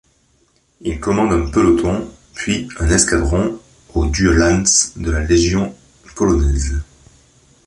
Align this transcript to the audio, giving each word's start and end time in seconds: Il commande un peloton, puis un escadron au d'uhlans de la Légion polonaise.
Il 0.79 0.99
commande 0.99 1.31
un 1.31 1.47
peloton, 1.51 2.09
puis 2.33 2.67
un 2.79 2.89
escadron 2.89 3.59
au 3.93 4.07
d'uhlans 4.07 4.63
de 4.95 5.11
la 5.11 5.19
Légion 5.19 5.75
polonaise. 6.15 6.81